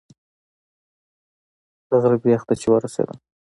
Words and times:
د 1.87 1.89
غره 2.01 2.17
بیخ 2.23 2.41
ته 2.47 2.53
چې 2.61 2.67
ورسېدم. 2.69 3.17